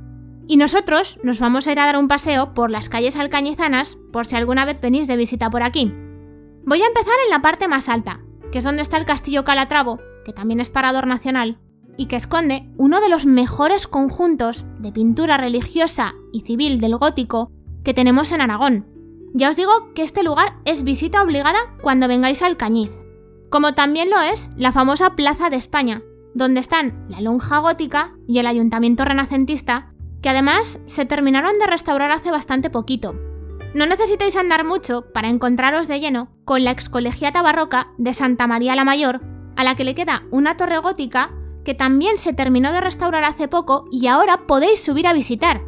Y 0.47 0.57
nosotros 0.57 1.17
nos 1.23 1.39
vamos 1.39 1.65
a 1.65 1.71
ir 1.71 1.79
a 1.79 1.85
dar 1.85 1.97
un 1.97 2.09
paseo 2.09 2.53
por 2.53 2.69
las 2.69 2.89
calles 2.89 3.15
alcañizanas 3.15 3.97
por 4.11 4.25
si 4.25 4.35
alguna 4.35 4.65
vez 4.65 4.81
venís 4.81 5.07
de 5.07 5.15
visita 5.15 5.49
por 5.49 5.63
aquí. 5.63 5.93
Voy 6.65 6.81
a 6.81 6.87
empezar 6.87 7.13
en 7.23 7.31
la 7.31 7.41
parte 7.41 7.69
más 7.69 7.87
alta, 7.87 8.19
que 8.51 8.57
es 8.57 8.65
donde 8.65 8.81
está 8.81 8.97
el 8.97 9.05
Castillo 9.05 9.45
Calatravo, 9.45 9.99
que 10.25 10.33
también 10.33 10.59
es 10.59 10.69
parador 10.69 11.07
nacional, 11.07 11.57
y 11.95 12.07
que 12.07 12.17
esconde 12.17 12.69
uno 12.75 12.99
de 12.99 13.07
los 13.07 13.25
mejores 13.25 13.87
conjuntos 13.87 14.65
de 14.79 14.91
pintura 14.91 15.37
religiosa 15.37 16.15
y 16.33 16.41
civil 16.41 16.81
del 16.81 16.97
gótico 16.97 17.53
que 17.85 17.93
tenemos 17.93 18.33
en 18.33 18.41
Aragón. 18.41 18.87
Ya 19.33 19.49
os 19.49 19.55
digo 19.55 19.93
que 19.93 20.03
este 20.03 20.21
lugar 20.21 20.57
es 20.65 20.83
visita 20.83 21.23
obligada 21.23 21.59
cuando 21.81 22.09
vengáis 22.09 22.41
al 22.41 22.57
Cañiz, 22.57 22.91
como 23.49 23.73
también 23.73 24.09
lo 24.09 24.19
es 24.19 24.49
la 24.57 24.73
famosa 24.73 25.15
Plaza 25.15 25.49
de 25.49 25.55
España, 25.55 26.01
donde 26.35 26.59
están 26.59 27.05
la 27.09 27.21
lonja 27.21 27.59
gótica 27.59 28.13
y 28.27 28.37
el 28.37 28.45
ayuntamiento 28.45 29.05
renacentista, 29.05 29.93
que 30.21 30.29
además 30.29 30.79
se 30.85 31.05
terminaron 31.05 31.57
de 31.57 31.65
restaurar 31.65 32.11
hace 32.11 32.29
bastante 32.29 32.69
poquito. 32.69 33.15
No 33.73 33.85
necesitáis 33.85 34.35
andar 34.35 34.65
mucho 34.65 35.11
para 35.13 35.29
encontraros 35.29 35.87
de 35.87 35.99
lleno 35.99 36.29
con 36.43 36.63
la 36.63 36.71
excolegiata 36.71 37.41
barroca 37.41 37.87
de 37.97 38.13
Santa 38.13 38.47
María 38.47 38.75
la 38.75 38.83
Mayor, 38.83 39.21
a 39.55 39.63
la 39.63 39.75
que 39.75 39.85
le 39.85 39.95
queda 39.95 40.23
una 40.29 40.57
torre 40.57 40.77
gótica 40.77 41.31
que 41.63 41.73
también 41.73 42.17
se 42.17 42.33
terminó 42.33 42.73
de 42.73 42.81
restaurar 42.81 43.23
hace 43.23 43.47
poco 43.47 43.85
y 43.89 44.07
ahora 44.07 44.45
podéis 44.45 44.83
subir 44.83 45.07
a 45.07 45.13
visitar. 45.13 45.61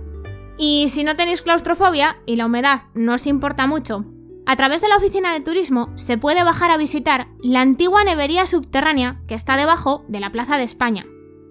Y 0.57 0.89
si 0.89 1.03
no 1.03 1.15
tenéis 1.15 1.41
claustrofobia 1.41 2.17
y 2.25 2.35
la 2.35 2.45
humedad 2.45 2.83
no 2.93 3.13
os 3.13 3.25
importa 3.25 3.67
mucho, 3.67 4.05
a 4.49 4.55
través 4.55 4.81
de 4.81 4.87
la 4.87 4.95
oficina 4.95 5.33
de 5.33 5.41
turismo 5.41 5.89
se 5.95 6.17
puede 6.17 6.41
bajar 6.41 6.71
a 6.71 6.77
visitar 6.77 7.27
la 7.43 7.59
antigua 7.59 8.05
nevería 8.05 8.47
subterránea 8.47 9.19
que 9.27 9.35
está 9.35 9.57
debajo 9.57 10.05
de 10.07 10.21
la 10.21 10.31
Plaza 10.31 10.57
de 10.57 10.63
España. 10.63 11.05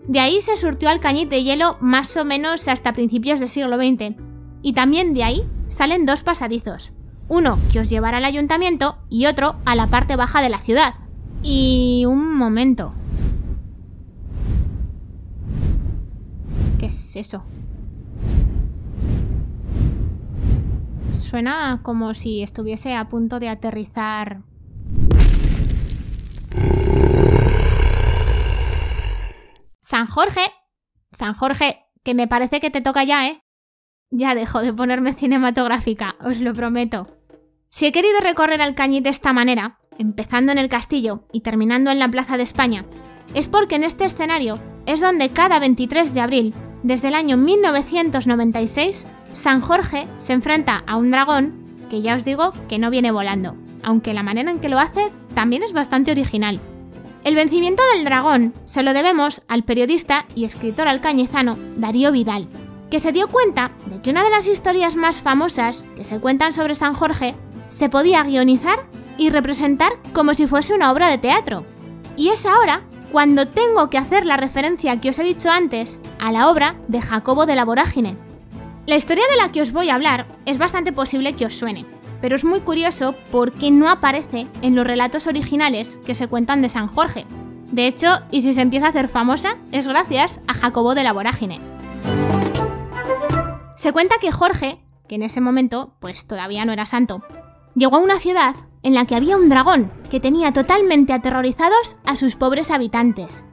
De 0.08 0.18
ahí 0.18 0.40
se 0.40 0.56
surtió 0.56 0.88
al 0.88 0.98
cañit 0.98 1.28
de 1.28 1.44
hielo 1.44 1.76
más 1.82 2.16
o 2.16 2.24
menos 2.24 2.66
hasta 2.68 2.94
principios 2.94 3.38
del 3.38 3.50
siglo 3.50 3.76
XX. 3.76 4.16
Y 4.62 4.72
también 4.72 5.12
de 5.12 5.24
ahí 5.24 5.44
salen 5.68 6.06
dos 6.06 6.22
pasadizos. 6.22 6.92
Uno 7.28 7.58
que 7.70 7.80
os 7.80 7.90
llevará 7.90 8.16
al 8.16 8.24
ayuntamiento 8.24 8.96
y 9.10 9.26
otro 9.26 9.56
a 9.66 9.76
la 9.76 9.88
parte 9.88 10.16
baja 10.16 10.40
de 10.40 10.48
la 10.48 10.58
ciudad. 10.58 10.94
Y 11.42 12.04
un 12.06 12.34
momento. 12.34 12.94
¿Qué 16.78 16.86
es 16.86 17.14
eso? 17.16 17.42
Suena 21.16 21.80
como 21.82 22.14
si 22.14 22.42
estuviese 22.42 22.94
a 22.94 23.08
punto 23.08 23.40
de 23.40 23.49
aterrizar. 23.49 24.42
San 29.80 30.06
Jorge. 30.06 30.42
San 31.12 31.35
Jorge, 31.35 31.85
que 32.04 32.14
me 32.14 32.28
parece 32.28 32.61
que 32.61 32.70
te 32.70 32.80
toca 32.80 33.04
ya, 33.04 33.28
¿eh? 33.28 33.40
Ya 34.11 34.35
dejo 34.35 34.61
de 34.61 34.73
ponerme 34.73 35.14
cinematográfica, 35.14 36.16
os 36.20 36.40
lo 36.40 36.52
prometo. 36.54 37.06
Si 37.70 37.87
he 37.87 37.92
querido 37.92 38.20
recorrer 38.20 38.61
el 38.61 38.75
cañit 38.75 39.04
de 39.04 39.11
esta 39.11 39.32
manera, 39.32 39.78
empezando 39.99 40.52
en 40.52 40.58
el 40.58 40.68
castillo 40.68 41.25
y 41.32 41.40
terminando 41.40 41.90
en 41.90 41.99
la 41.99 42.08
Plaza 42.08 42.37
de 42.37 42.42
España, 42.42 42.85
es 43.35 43.49
porque 43.49 43.76
en 43.76 43.85
este 43.85 44.04
escenario 44.04 44.58
es 44.87 45.00
donde 45.00 45.30
cada 45.30 45.58
23 45.58 46.14
de 46.14 46.20
abril 46.20 46.54
desde 46.82 47.08
el 47.08 47.14
año 47.14 47.37
1996, 47.37 49.04
San 49.37 49.61
Jorge 49.61 50.09
se 50.16 50.33
enfrenta 50.33 50.83
a 50.87 50.97
un 50.97 51.11
dragón 51.11 51.62
que 51.90 52.00
ya 52.00 52.16
os 52.16 52.25
digo 52.25 52.52
que 52.69 52.78
no 52.78 52.90
viene 52.90 53.11
volando, 53.11 53.55
aunque 53.83 54.14
la 54.14 54.23
manera 54.23 54.50
en 54.50 54.59
que 54.59 54.71
lo 54.71 54.78
hace 54.78 55.12
también 55.35 55.62
es 55.62 55.75
bastante 55.75 56.11
original. 56.11 56.59
El 57.23 57.35
vencimiento 57.35 57.83
del 57.93 58.07
dragón 58.07 58.55
se 58.64 58.83
lo 58.83 58.95
debemos 58.95 59.43
al 59.47 59.62
periodista 59.62 60.25
y 60.35 60.47
escritor 60.47 60.88
alcañezano 60.88 61.59
Darío 61.76 62.12
Vidal, 62.12 62.49
que 62.90 62.99
se 62.99 63.12
dio 63.12 63.28
cuenta 63.28 63.73
de 63.87 64.00
que 64.00 64.11
una 64.11 64.25
de 64.25 64.31
las 64.31 64.47
historias 64.47 64.97
más 64.97 65.21
famosas 65.21 65.87
que 65.97 66.05
se 66.05 66.19
cuentan 66.19 66.55
sobre 66.55 66.75
San 66.75 66.95
Jorge 66.95 67.35
se 67.69 67.90
podía 67.90 68.23
guionizar 68.23 68.87
y 69.19 69.28
representar 69.28 69.93
como 70.14 70.35
si 70.35 70.47
fuese 70.47 70.73
una 70.73 70.90
obra 70.90 71.09
de 71.09 71.19
teatro. 71.19 71.66
Y 72.16 72.31
es 72.31 72.47
ahora 72.47 72.85
cuando 73.12 73.47
tengo 73.47 73.90
que 73.90 73.99
hacer 73.99 74.25
la 74.25 74.38
referencia 74.38 74.99
que 74.99 75.11
os 75.11 75.19
he 75.19 75.25
dicho 75.25 75.50
antes 75.50 76.00
a 76.19 76.33
la 76.33 76.49
obra 76.49 76.76
de 76.88 77.02
Jacobo 77.02 77.45
de 77.45 77.55
la 77.55 77.66
Vorágine. 77.66 78.25
La 78.87 78.95
historia 78.95 79.25
de 79.28 79.37
la 79.37 79.50
que 79.50 79.62
os 79.62 79.73
voy 79.73 79.90
a 79.90 79.97
hablar 79.97 80.26
es 80.45 80.59
bastante 80.59 80.93
posible 80.93 81.33
que 81.33 81.45
os 81.45 81.55
suene, 81.55 81.85
pero 82.21 82.37
es 82.37 82.45
muy 82.45 82.61
curioso 82.61 83.16
porque 83.33 83.73
no 83.73 83.88
aparece 83.88 84.47
en 84.62 84.76
los 84.76 84.87
relatos 84.87 85.26
originales 85.26 85.99
que 86.07 86.14
se 86.14 86.28
cuentan 86.28 86.62
de 86.62 86.69
San 86.69 86.87
Jorge. 86.87 87.26
De 87.73 87.88
hecho, 87.88 88.21
y 88.31 88.43
si 88.43 88.55
se 88.55 88.61
empieza 88.61 88.87
a 88.87 88.90
hacer 88.90 89.09
famosa, 89.09 89.57
es 89.73 89.88
gracias 89.88 90.40
a 90.47 90.55
Jacobo 90.55 90.95
de 90.95 91.02
la 91.02 91.12
Vorágine. 91.12 91.59
Se 93.75 93.93
cuenta 93.93 94.19
que 94.21 94.31
Jorge, 94.31 94.78
que 95.09 95.16
en 95.16 95.25
ese 95.25 95.40
momento 95.40 95.97
pues 95.99 96.28
todavía 96.28 96.64
no 96.64 96.73
era 96.73 96.87
santo, 96.87 97.25
llegó 97.75 97.97
a 97.97 98.00
una 98.00 98.21
ciudad 98.21 98.55
en 98.85 98.95
la 98.95 99.05
que 99.05 99.16
había 99.16 99.37
un 99.37 99.49
dragón 99.49 99.90
que 100.12 100.21
tenía 100.21 100.52
totalmente 100.52 101.12
aterrorizados 101.12 101.97
a 102.05 102.14
sus 102.14 102.37
pobres 102.37 102.71
habitantes. 102.71 103.45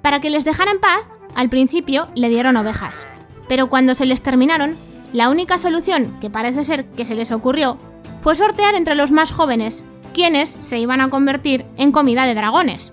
Para 0.00 0.20
que 0.20 0.30
les 0.30 0.44
dejara 0.44 0.70
en 0.70 0.78
paz, 0.78 1.02
al 1.34 1.50
principio 1.50 2.06
le 2.14 2.28
dieron 2.28 2.56
ovejas, 2.56 3.04
pero 3.48 3.68
cuando 3.68 3.94
se 3.94 4.06
les 4.06 4.22
terminaron, 4.22 4.76
la 5.12 5.28
única 5.28 5.58
solución 5.58 6.16
que 6.20 6.30
parece 6.30 6.64
ser 6.64 6.84
que 6.86 7.06
se 7.06 7.14
les 7.14 7.32
ocurrió 7.32 7.78
fue 8.22 8.36
sortear 8.36 8.74
entre 8.74 8.94
los 8.94 9.10
más 9.10 9.30
jóvenes 9.30 9.84
quienes 10.12 10.56
se 10.60 10.78
iban 10.78 11.00
a 11.00 11.10
convertir 11.10 11.64
en 11.76 11.92
comida 11.92 12.24
de 12.24 12.34
dragones. 12.34 12.90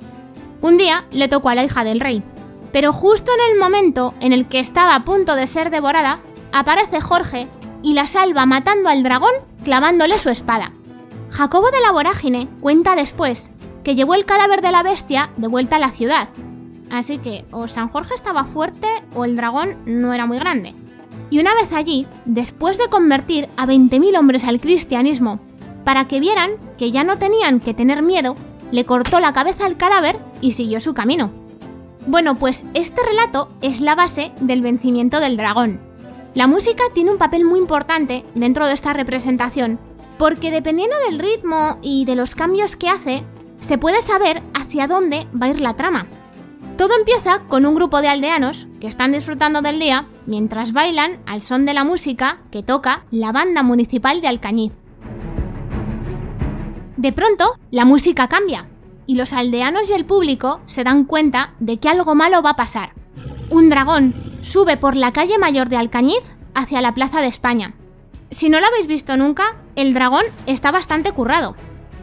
Un 0.61 0.77
día 0.77 1.05
le 1.11 1.27
tocó 1.27 1.49
a 1.49 1.55
la 1.55 1.63
hija 1.63 1.83
del 1.83 1.99
rey, 1.99 2.23
pero 2.71 2.93
justo 2.93 3.31
en 3.31 3.53
el 3.53 3.59
momento 3.59 4.13
en 4.19 4.33
el 4.33 4.47
que 4.47 4.59
estaba 4.59 4.95
a 4.95 5.05
punto 5.05 5.35
de 5.35 5.47
ser 5.47 5.69
devorada, 5.69 6.19
aparece 6.51 7.01
Jorge 7.01 7.47
y 7.81 7.93
la 7.93 8.07
salva 8.07 8.45
matando 8.45 8.89
al 8.89 9.03
dragón 9.03 9.33
clavándole 9.63 10.17
su 10.17 10.29
espada. 10.29 10.71
Jacobo 11.29 11.71
de 11.71 11.81
la 11.81 11.91
Vorágine 11.91 12.47
cuenta 12.61 12.95
después 12.95 13.51
que 13.83 13.95
llevó 13.95 14.15
el 14.15 14.25
cadáver 14.25 14.61
de 14.61 14.71
la 14.71 14.83
bestia 14.83 15.31
de 15.35 15.47
vuelta 15.47 15.77
a 15.77 15.79
la 15.79 15.91
ciudad. 15.91 16.29
Así 16.89 17.17
que 17.17 17.45
o 17.51 17.67
San 17.67 17.89
Jorge 17.89 18.13
estaba 18.13 18.45
fuerte 18.45 18.87
o 19.15 19.25
el 19.25 19.35
dragón 19.35 19.77
no 19.85 20.13
era 20.13 20.25
muy 20.25 20.37
grande. 20.37 20.73
Y 21.29 21.39
una 21.39 21.53
vez 21.55 21.71
allí, 21.73 22.07
después 22.25 22.77
de 22.77 22.87
convertir 22.87 23.49
a 23.57 23.65
20.000 23.65 24.17
hombres 24.17 24.43
al 24.43 24.59
cristianismo, 24.59 25.39
para 25.83 26.07
que 26.07 26.19
vieran 26.19 26.51
que 26.77 26.91
ya 26.91 27.03
no 27.03 27.17
tenían 27.17 27.59
que 27.59 27.73
tener 27.73 28.01
miedo, 28.01 28.35
le 28.71 28.85
cortó 28.85 29.19
la 29.19 29.33
cabeza 29.33 29.65
al 29.65 29.77
cadáver 29.77 30.17
y 30.41 30.53
siguió 30.53 30.81
su 30.81 30.93
camino. 30.93 31.31
Bueno, 32.07 32.35
pues 32.35 32.65
este 32.73 33.01
relato 33.03 33.49
es 33.61 33.81
la 33.81 33.95
base 33.95 34.31
del 34.41 34.61
vencimiento 34.61 35.19
del 35.19 35.37
dragón. 35.37 35.79
La 36.33 36.47
música 36.47 36.83
tiene 36.93 37.11
un 37.11 37.17
papel 37.17 37.45
muy 37.45 37.59
importante 37.59 38.25
dentro 38.33 38.65
de 38.65 38.73
esta 38.73 38.93
representación 38.93 39.79
porque 40.17 40.51
dependiendo 40.51 40.95
del 41.07 41.19
ritmo 41.19 41.77
y 41.81 42.05
de 42.05 42.15
los 42.15 42.35
cambios 42.35 42.75
que 42.75 42.89
hace, 42.89 43.23
se 43.59 43.77
puede 43.77 44.01
saber 44.01 44.41
hacia 44.53 44.87
dónde 44.87 45.27
va 45.39 45.47
a 45.47 45.49
ir 45.49 45.61
la 45.61 45.75
trama. 45.75 46.07
Todo 46.77 46.95
empieza 46.97 47.39
con 47.47 47.65
un 47.65 47.75
grupo 47.75 48.01
de 48.01 48.07
aldeanos 48.07 48.67
que 48.81 48.87
están 48.87 49.11
disfrutando 49.11 49.61
del 49.61 49.79
día 49.79 50.05
mientras 50.25 50.73
bailan 50.73 51.19
al 51.25 51.41
son 51.41 51.65
de 51.65 51.73
la 51.73 51.83
música 51.83 52.39
que 52.51 52.63
toca 52.63 53.05
la 53.11 53.31
banda 53.31 53.63
municipal 53.63 54.21
de 54.21 54.27
Alcañiz. 54.27 54.73
De 56.97 57.11
pronto, 57.11 57.57
la 57.71 57.85
música 57.85 58.27
cambia 58.27 58.67
y 59.05 59.15
los 59.15 59.33
aldeanos 59.33 59.89
y 59.89 59.93
el 59.93 60.05
público 60.05 60.61
se 60.65 60.83
dan 60.83 61.05
cuenta 61.05 61.53
de 61.59 61.77
que 61.77 61.89
algo 61.89 62.15
malo 62.15 62.41
va 62.41 62.51
a 62.51 62.55
pasar. 62.55 62.93
Un 63.49 63.69
dragón 63.69 64.39
sube 64.41 64.77
por 64.77 64.95
la 64.95 65.13
calle 65.13 65.37
mayor 65.37 65.69
de 65.69 65.77
Alcañiz 65.77 66.23
hacia 66.53 66.81
la 66.81 66.93
Plaza 66.93 67.21
de 67.21 67.27
España 67.27 67.75
si 68.33 68.49
no 68.49 68.59
lo 68.59 68.65
habéis 68.65 68.87
visto 68.87 69.15
nunca, 69.15 69.57
el 69.75 69.93
dragón 69.93 70.25
está 70.47 70.71
bastante 70.71 71.11
currado. 71.11 71.55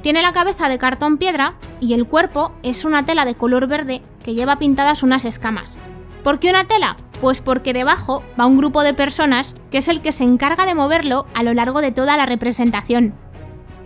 Tiene 0.03 0.23
la 0.23 0.33
cabeza 0.33 0.69
de 0.69 0.79
cartón 0.79 1.19
piedra 1.19 1.55
y 1.81 1.93
el 1.93 2.07
cuerpo 2.07 2.53
es 2.63 2.85
una 2.85 3.05
tela 3.05 3.25
de 3.25 3.35
color 3.35 3.67
verde 3.67 4.01
que 4.25 4.35
lleva 4.35 4.59
pintadas 4.59 5.03
unas 5.03 5.25
escamas. 5.25 5.77
¿Por 6.23 6.39
qué 6.39 6.51
una 6.51 6.67
tela? 6.67 6.97
Pues 7.21 7.41
porque 7.41 7.73
debajo 7.73 8.23
va 8.39 8.47
un 8.47 8.59
grupo 8.59 8.83
de 8.83 8.95
personas 8.95 9.55
que 9.71 9.79
es 9.79 9.89
el 9.89 10.03
que 10.03 10.13
se 10.13 10.25
encarga 10.25 10.67
de 10.67 10.75
moverlo 10.75 11.27
a 11.35 11.43
lo 11.43 11.55
largo 11.55 11.81
de 11.81 11.93
toda 11.93 12.17
la 12.17 12.27
representación. 12.27 13.15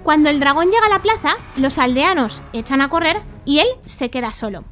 Cuando 0.03 0.29
el 0.29 0.41
dragón 0.41 0.67
llega 0.67 0.87
a 0.87 0.91
la 0.91 1.03
plaza, 1.03 1.37
los 1.57 1.79
aldeanos 1.79 2.43
echan 2.53 2.81
a 2.81 2.88
correr 2.88 3.23
y 3.45 3.61
él 3.61 3.69
se 3.87 4.11
queda 4.11 4.33
solo. 4.33 4.64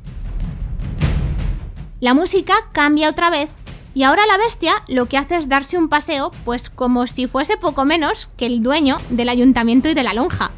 La 2.01 2.15
música 2.15 2.55
cambia 2.73 3.09
otra 3.09 3.31
vez 3.31 3.49
y 3.95 4.03
ahora 4.05 4.27
la 4.27 4.39
bestia 4.39 4.75
lo 4.89 5.07
que 5.07 5.19
hace 5.19 5.37
es 5.37 5.49
darse 5.49 5.79
un 5.79 5.89
paseo, 5.89 6.33
pues 6.45 6.71
como 6.71 7.07
si 7.07 7.27
fuese 7.27 7.57
poco 7.57 7.85
menos 7.85 8.29
que 8.37 8.47
el 8.47 8.63
dueño 8.63 8.99
del 9.11 9.29
ayuntamiento 9.29 9.89
y 9.89 9.95
de 9.95 10.03
la 10.03 10.15
lonja. 10.15 10.51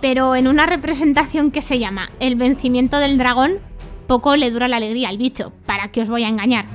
Pero 0.00 0.36
en 0.36 0.46
una 0.46 0.66
representación 0.66 1.50
que 1.50 1.62
se 1.62 1.78
llama 1.78 2.10
El 2.20 2.36
vencimiento 2.36 2.98
del 2.98 3.18
dragón, 3.18 3.58
poco 4.06 4.36
le 4.36 4.50
dura 4.50 4.68
la 4.68 4.76
alegría 4.76 5.08
al 5.08 5.18
bicho, 5.18 5.52
para 5.66 5.88
que 5.88 6.02
os 6.02 6.08
voy 6.08 6.24
a 6.24 6.28
engañar. 6.28 6.66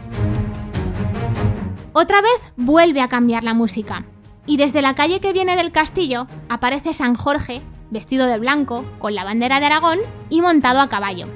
Otra 1.94 2.22
vez 2.22 2.54
vuelve 2.56 3.02
a 3.02 3.10
cambiar 3.10 3.44
la 3.44 3.54
música, 3.54 4.06
y 4.46 4.58
desde 4.58 4.82
la 4.82 4.96
calle 4.96 5.20
que 5.20 5.34
viene 5.34 5.56
del 5.56 5.72
castillo 5.72 6.28
aparece 6.50 6.94
San 6.94 7.16
Jorge, 7.16 7.62
vestido 7.90 8.28
de 8.28 8.40
blanco, 8.40 8.86
con 9.00 9.16
la 9.16 9.24
bandera 9.24 9.60
de 9.60 9.66
Aragón 9.66 10.00
y 10.30 10.42
montado 10.42 10.80
a 10.80 10.90
caballo. 10.90 11.28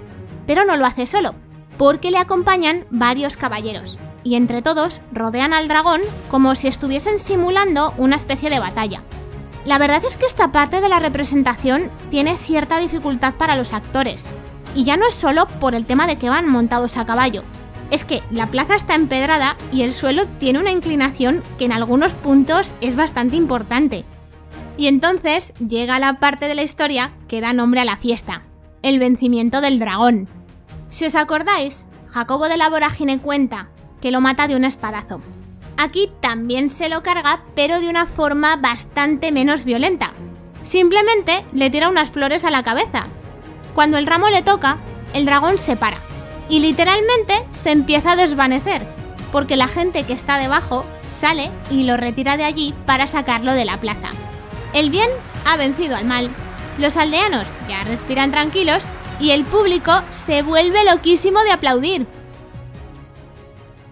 Pero 0.47 0.65
no 0.65 0.77
lo 0.77 0.85
hace 0.85 1.07
solo, 1.07 1.35
porque 1.77 2.11
le 2.11 2.17
acompañan 2.17 2.85
varios 2.89 3.37
caballeros, 3.37 3.99
y 4.23 4.35
entre 4.35 4.61
todos 4.61 5.01
rodean 5.11 5.53
al 5.53 5.67
dragón 5.67 6.01
como 6.29 6.55
si 6.55 6.67
estuviesen 6.67 7.19
simulando 7.19 7.93
una 7.97 8.15
especie 8.15 8.49
de 8.49 8.59
batalla. 8.59 9.03
La 9.65 9.77
verdad 9.77 10.03
es 10.05 10.15
que 10.15 10.25
esta 10.25 10.51
parte 10.51 10.79
de 10.79 10.89
la 10.89 10.99
representación 10.99 11.91
tiene 12.11 12.37
cierta 12.37 12.79
dificultad 12.79 13.33
para 13.33 13.55
los 13.55 13.73
actores, 13.73 14.31
y 14.75 14.83
ya 14.83 14.97
no 14.97 15.07
es 15.07 15.15
solo 15.15 15.47
por 15.47 15.73
el 15.73 15.85
tema 15.85 16.05
de 16.05 16.17
que 16.17 16.29
van 16.29 16.47
montados 16.47 16.97
a 16.97 17.05
caballo, 17.05 17.43
es 17.91 18.05
que 18.05 18.21
la 18.31 18.47
plaza 18.47 18.75
está 18.75 18.95
empedrada 18.95 19.55
y 19.71 19.83
el 19.83 19.93
suelo 19.93 20.25
tiene 20.39 20.59
una 20.59 20.71
inclinación 20.71 21.41
que 21.57 21.65
en 21.65 21.71
algunos 21.71 22.13
puntos 22.13 22.73
es 22.81 22.95
bastante 22.95 23.35
importante. 23.35 24.05
Y 24.77 24.87
entonces 24.87 25.53
llega 25.65 25.99
la 25.99 26.19
parte 26.19 26.47
de 26.47 26.55
la 26.55 26.63
historia 26.63 27.13
que 27.27 27.41
da 27.41 27.53
nombre 27.53 27.79
a 27.79 27.85
la 27.85 27.97
fiesta, 27.97 28.43
el 28.81 28.99
vencimiento 28.99 29.61
del 29.61 29.79
dragón. 29.79 30.27
Si 30.89 31.05
os 31.05 31.15
acordáis, 31.15 31.85
Jacobo 32.09 32.49
de 32.49 32.57
la 32.57 32.69
Vorágine 32.69 33.19
cuenta 33.19 33.69
que 34.01 34.11
lo 34.11 34.21
mata 34.21 34.47
de 34.47 34.55
un 34.55 34.65
espadazo. 34.65 35.21
Aquí 35.77 36.09
también 36.21 36.69
se 36.69 36.89
lo 36.89 37.03
carga, 37.03 37.43
pero 37.55 37.79
de 37.79 37.89
una 37.89 38.05
forma 38.05 38.55
bastante 38.55 39.31
menos 39.31 39.65
violenta. 39.65 40.13
Simplemente 40.63 41.45
le 41.53 41.69
tira 41.69 41.89
unas 41.89 42.09
flores 42.09 42.45
a 42.45 42.49
la 42.49 42.63
cabeza. 42.63 43.05
Cuando 43.75 43.97
el 43.97 44.07
ramo 44.07 44.29
le 44.29 44.41
toca, 44.41 44.77
el 45.13 45.25
dragón 45.25 45.57
se 45.57 45.75
para 45.75 45.97
y 46.47 46.59
literalmente 46.61 47.45
se 47.51 47.71
empieza 47.71 48.13
a 48.13 48.15
desvanecer, 48.15 48.87
porque 49.33 49.57
la 49.57 49.67
gente 49.67 50.05
que 50.05 50.13
está 50.13 50.37
debajo 50.39 50.85
sale 51.09 51.51
y 51.69 51.83
lo 51.83 51.97
retira 51.97 52.37
de 52.37 52.45
allí 52.45 52.73
para 52.85 53.05
sacarlo 53.05 53.53
de 53.53 53.65
la 53.65 53.81
plaza. 53.81 54.11
El 54.73 54.89
bien 54.89 55.09
ha 55.45 55.57
vencido 55.57 55.97
al 55.97 56.05
mal. 56.05 56.29
Los 56.77 56.95
aldeanos 56.95 57.47
ya 57.67 57.83
respiran 57.83 58.31
tranquilos 58.31 58.85
y 59.19 59.31
el 59.31 59.43
público 59.43 59.91
se 60.11 60.41
vuelve 60.41 60.85
loquísimo 60.85 61.41
de 61.41 61.51
aplaudir. 61.51 62.07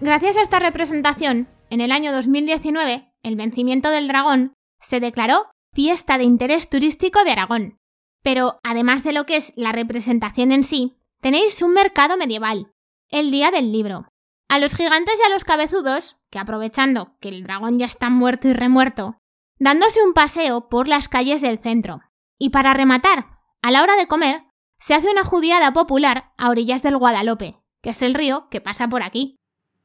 Gracias 0.00 0.38
a 0.38 0.42
esta 0.42 0.60
representación, 0.60 1.46
en 1.68 1.82
el 1.82 1.92
año 1.92 2.10
2019, 2.12 3.12
el 3.22 3.36
vencimiento 3.36 3.90
del 3.90 4.08
dragón 4.08 4.54
se 4.80 5.00
declaró 5.00 5.46
fiesta 5.74 6.16
de 6.16 6.24
interés 6.24 6.70
turístico 6.70 7.22
de 7.24 7.32
Aragón. 7.32 7.78
Pero 8.24 8.58
además 8.62 9.04
de 9.04 9.12
lo 9.12 9.26
que 9.26 9.36
es 9.36 9.52
la 9.54 9.70
representación 9.70 10.50
en 10.50 10.64
sí, 10.64 10.96
tenéis 11.20 11.60
un 11.60 11.74
mercado 11.74 12.16
medieval, 12.16 12.72
el 13.10 13.30
día 13.30 13.50
del 13.50 13.70
libro. 13.70 14.08
A 14.48 14.58
los 14.58 14.74
gigantes 14.74 15.14
y 15.20 15.26
a 15.26 15.28
los 15.28 15.44
cabezudos, 15.44 16.18
que 16.30 16.38
aprovechando 16.38 17.16
que 17.20 17.28
el 17.28 17.44
dragón 17.44 17.78
ya 17.78 17.84
está 17.84 18.08
muerto 18.08 18.48
y 18.48 18.54
remuerto, 18.54 19.18
dándose 19.58 20.02
un 20.02 20.14
paseo 20.14 20.70
por 20.70 20.88
las 20.88 21.08
calles 21.08 21.42
del 21.42 21.58
centro. 21.58 22.00
Y 22.38 22.48
para 22.48 22.72
rematar, 22.72 23.26
a 23.60 23.70
la 23.70 23.82
hora 23.82 23.94
de 23.96 24.08
comer, 24.08 24.42
se 24.80 24.94
hace 24.94 25.10
una 25.10 25.24
judiada 25.24 25.74
popular 25.74 26.32
a 26.38 26.48
orillas 26.48 26.82
del 26.82 26.96
Guadalope, 26.96 27.60
que 27.82 27.90
es 27.90 28.00
el 28.00 28.14
río 28.14 28.48
que 28.50 28.62
pasa 28.62 28.88
por 28.88 29.02
aquí. 29.02 29.36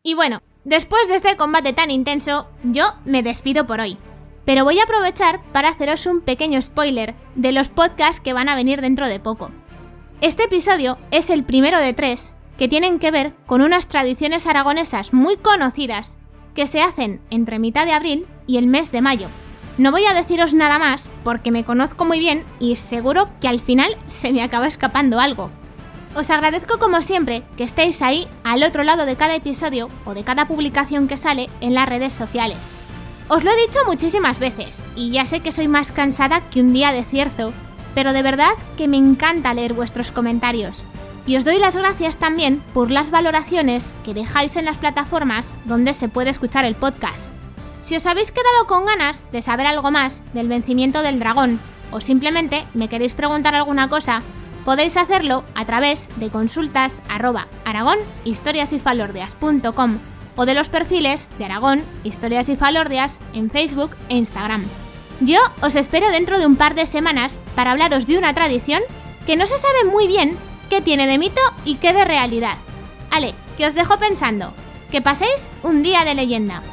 Y 0.02 0.14
bueno, 0.14 0.40
después 0.64 1.10
de 1.10 1.16
este 1.16 1.36
combate 1.36 1.74
tan 1.74 1.92
intenso, 1.92 2.50
yo 2.64 2.86
me 3.04 3.22
despido 3.22 3.68
por 3.68 3.82
hoy. 3.82 3.98
Pero 4.50 4.64
voy 4.64 4.80
a 4.80 4.86
aprovechar 4.86 5.44
para 5.52 5.70
haceros 5.70 6.08
un 6.08 6.22
pequeño 6.22 6.60
spoiler 6.60 7.14
de 7.36 7.52
los 7.52 7.70
podcasts 7.70 8.20
que 8.20 8.34
van 8.34 8.50
a 8.50 8.56
venir 8.56 8.82
dentro 8.82 9.08
de 9.08 9.20
poco. 9.20 9.52
Este 10.22 10.46
episodio 10.46 10.98
es 11.12 11.30
el 11.30 11.44
primero 11.44 11.78
de 11.78 11.94
tres 11.94 12.34
que 12.58 12.68
tienen 12.68 12.98
que 12.98 13.12
ver 13.12 13.36
con 13.46 13.62
unas 13.62 13.86
tradiciones 13.88 14.48
aragonesas 14.48 15.14
muy 15.14 15.38
conocidas 15.38 16.18
que 16.56 16.66
se 16.66 16.82
hacen 16.82 17.22
entre 17.30 17.60
mitad 17.60 17.86
de 17.86 17.94
abril 17.94 18.26
y 18.48 18.58
el 18.58 18.66
mes 18.66 18.92
de 18.92 19.04
mayo. 19.04 19.28
No 19.78 19.92
voy 19.92 20.06
a 20.06 20.16
deciros 20.16 20.56
nada 20.56 20.80
más 20.80 21.12
porque 21.24 21.52
me 21.52 21.64
conozco 21.64 22.04
muy 22.04 22.18
bien 22.18 22.44
y 22.60 22.76
seguro 22.78 23.30
que 23.42 23.50
al 23.50 23.60
final 23.60 23.96
se 24.08 24.34
me 24.34 24.42
acaba 24.42 24.66
escapando 24.66 25.20
algo. 25.20 25.52
Os 26.16 26.32
agradezco 26.32 26.80
como 26.80 27.04
siempre 27.04 27.44
que 27.56 27.66
estéis 27.66 28.02
ahí 28.02 28.28
al 28.44 28.64
otro 28.64 28.82
lado 28.82 29.06
de 29.06 29.16
cada 29.16 29.36
episodio 29.36 29.90
o 30.06 30.16
de 30.16 30.24
cada 30.24 30.48
publicación 30.48 31.08
que 31.08 31.18
sale 31.18 31.52
en 31.62 31.76
las 31.76 31.88
redes 31.88 32.14
sociales. 32.14 32.74
Os 33.30 33.44
lo 33.44 33.52
he 33.52 33.68
dicho 33.68 33.80
muchísimas 33.86 34.40
veces 34.40 34.84
y 34.96 35.12
ya 35.12 35.28
sé 35.28 35.42
que 35.42 35.52
soy 35.52 35.68
más 35.68 35.92
cansada 35.92 36.42
que 36.50 36.62
un 36.62 36.74
día 36.74 36.92
de 36.92 37.04
cierzo, 37.04 37.54
pero 37.94 38.12
de 38.12 38.24
verdad 38.24 38.54
que 38.76 38.88
me 38.88 38.98
encanta 38.98 39.54
leer 39.54 39.74
vuestros 39.74 40.12
comentarios. 40.12 40.84
Y 41.28 41.38
os 41.38 41.46
doy 41.46 41.60
las 41.60 41.78
gracias 41.78 42.18
también 42.18 42.64
por 42.74 42.90
las 42.90 43.12
valoraciones 43.12 43.94
que 44.04 44.16
dejáis 44.16 44.56
en 44.56 44.66
las 44.66 44.78
plataformas 44.78 45.54
donde 45.66 45.94
se 45.94 46.10
puede 46.10 46.32
escuchar 46.32 46.66
el 46.66 46.74
podcast. 46.74 47.30
Si 47.80 47.96
os 47.96 48.08
habéis 48.08 48.32
quedado 48.32 48.66
con 48.66 48.88
ganas 48.88 49.24
de 49.32 49.44
saber 49.44 49.68
algo 49.68 49.92
más 49.92 50.24
del 50.34 50.48
vencimiento 50.48 51.04
del 51.04 51.20
dragón 51.20 51.60
o 51.92 52.02
simplemente 52.02 52.66
me 52.74 52.90
queréis 52.90 53.14
preguntar 53.14 53.54
alguna 53.54 53.90
cosa, 53.90 54.24
podéis 54.66 54.98
hacerlo 54.98 55.44
a 55.54 55.66
través 55.66 56.10
de 56.16 56.32
consultas 56.32 57.00
arroba 57.08 57.48
o 60.40 60.46
de 60.46 60.54
los 60.54 60.70
perfiles 60.70 61.28
de 61.38 61.44
Aragón, 61.44 61.84
Historias 62.06 62.48
y 62.48 62.56
Falordias 62.56 63.20
en 63.34 63.50
Facebook 63.50 63.92
e 64.08 64.16
Instagram. 64.16 64.64
Yo 65.20 65.38
os 65.62 65.76
espero 65.76 66.10
dentro 66.12 66.40
de 66.40 66.46
un 66.46 66.56
par 66.56 66.76
de 66.76 66.86
semanas 66.86 67.38
para 67.56 67.72
hablaros 67.72 68.08
de 68.08 68.18
una 68.18 68.34
tradición 68.34 68.82
que 69.26 69.36
no 69.36 69.46
se 69.48 69.58
sabe 69.58 69.92
muy 69.92 70.08
bien 70.08 70.38
qué 70.70 70.80
tiene 70.80 71.08
de 71.08 71.18
mito 71.18 71.42
y 71.66 71.76
qué 71.76 71.92
de 71.92 72.06
realidad. 72.06 72.56
Ale, 73.12 73.36
que 73.58 73.68
os 73.68 73.76
dejo 73.76 74.00
pensando. 74.00 74.54
Que 74.92 75.02
paséis 75.02 75.50
un 75.62 75.84
día 75.84 76.06
de 76.06 76.16
leyenda. 76.16 76.64